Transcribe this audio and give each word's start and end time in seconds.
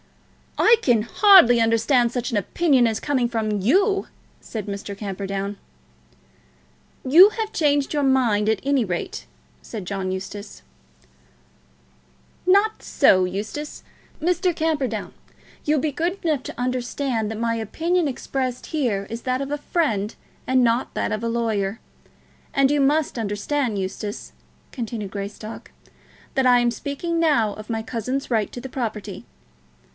"I 0.57 0.77
can 0.81 1.03
hardly 1.03 1.61
understand 1.61 2.11
such 2.11 2.31
an 2.31 2.37
opinion 2.37 2.87
as 2.87 2.99
coming 2.99 3.29
from 3.29 3.61
you," 3.61 4.07
said 4.39 4.65
Mr. 4.65 4.97
Camperdown. 4.97 5.57
"You 7.07 7.29
have 7.29 7.53
changed 7.53 7.93
your 7.93 8.01
mind, 8.03 8.49
at 8.49 8.59
any 8.63 8.83
rate," 8.83 9.25
said 9.61 9.85
John 9.85 10.11
Eustace. 10.11 10.63
"Not 12.47 12.81
so, 12.81 13.25
Eustace. 13.25 13.83
Mr. 14.19 14.55
Camperdown, 14.55 15.13
you'll 15.65 15.79
be 15.79 15.91
good 15.91 16.17
enough 16.25 16.41
to 16.43 16.59
understand 16.59 17.29
that 17.29 17.37
my 17.39 17.53
opinion 17.55 18.07
expressed 18.07 18.67
here 18.67 19.05
is 19.09 19.21
that 19.23 19.41
of 19.41 19.51
a 19.51 19.57
friend, 19.59 20.15
and 20.47 20.63
not 20.63 20.95
that 20.95 21.11
of 21.11 21.23
a 21.23 21.29
lawyer. 21.29 21.79
And 22.55 22.71
you 22.71 22.81
must 22.81 23.19
understand, 23.19 23.77
Eustace," 23.77 24.31
continued 24.71 25.11
Greystock, 25.11 25.71
"that 26.33 26.47
I 26.47 26.59
am 26.59 26.71
speaking 26.71 27.19
now 27.19 27.53
of 27.53 27.69
my 27.69 27.83
cousin's 27.83 28.31
right 28.31 28.51
to 28.51 28.59
the 28.61 28.69
property. 28.69 29.25